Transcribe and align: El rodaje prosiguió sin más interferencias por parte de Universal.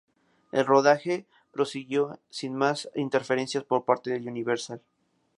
El 0.51 0.65
rodaje 0.65 1.27
prosiguió 1.51 2.19
sin 2.31 2.55
más 2.55 2.89
interferencias 2.95 3.63
por 3.65 3.85
parte 3.85 4.09
de 4.09 4.27
Universal. 4.27 4.81